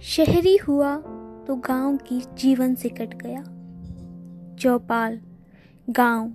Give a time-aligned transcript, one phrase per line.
[0.00, 0.96] शहरी हुआ
[1.46, 3.42] तो गाँव की जीवन से कट गया।
[4.56, 5.18] चौपाल,
[5.90, 6.32] गाँव,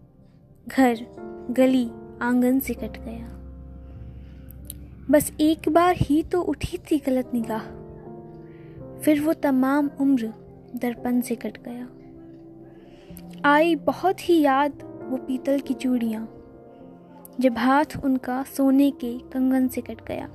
[0.68, 1.06] घर,
[1.52, 1.90] गली,
[2.22, 3.28] आँगन से कट गया।
[5.12, 7.64] बस एक बार ही तो उठी थी गलत निगाह।
[9.00, 10.34] फिर वो तमाम उम्र
[10.76, 11.88] दर्पण से कट गया।
[13.46, 16.28] आई बहुत ही याद वो पीतल की चूड़ियाँ,
[17.40, 20.30] जब हाथ उनका सोने के कंगन से कट गया।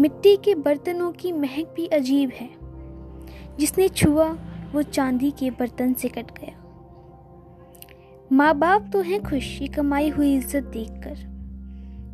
[0.00, 2.50] मिट्टी के बर्तनों की महक भी अजीब है।
[3.58, 4.38] जिसने छुआ,
[4.72, 6.60] वो चांदी के बर्तन से कट गया।
[8.32, 11.34] माँ बाप तो हैं खुश, ये कमाई हुई इज़्ज़त देखकर।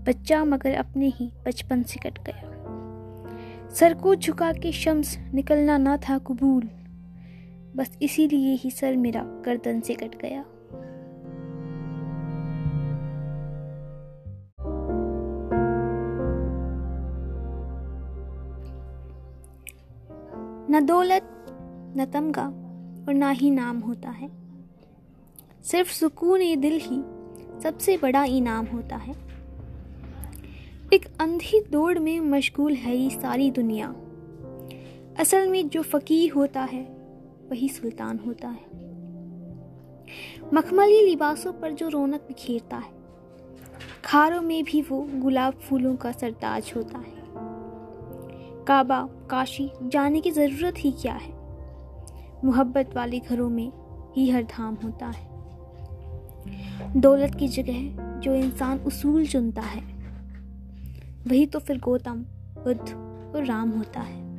[0.07, 2.47] बच्चा मगर अपने ही बचपन से कट गया।
[3.75, 6.71] सर को झुका के शम्स, निकलना ना था कबूल।
[7.77, 10.45] बस इसीलिए ही सर मेरा गर्दन से कट गया।
[20.71, 21.23] न दौलत,
[21.97, 22.47] न तमगा
[23.09, 24.31] और ना ही नाम होता है।
[25.63, 27.03] सिर्फ़ सुकून ए दिल ही
[27.61, 29.15] सबसे बड़ा इनाम होता है।
[30.93, 33.95] एक अंधी दौड़ में मशगूल है ये सारी दुनिया।
[35.19, 36.83] असल में जो फकीर होता है,
[37.51, 38.65] वही सुल्तान होता है।
[40.55, 42.93] मखमली लिबासों पर जो रौनक बिखेरता है,
[44.05, 47.20] खारों में भी वो गुलाब फूलों का सरताज होता है।
[48.69, 51.33] काबा, काशी जाने की ज़रूरत ही क्या है?
[52.45, 53.73] मोहब्बत वाले घरों में
[54.17, 55.31] ही हर धाम होता है।
[57.01, 59.83] दौलत की जगह जो इंसान उसूल चुनता है।
[61.27, 62.17] वही तो फिर गौतम,
[62.65, 62.93] बुद्ध
[63.37, 64.30] और राम होता है।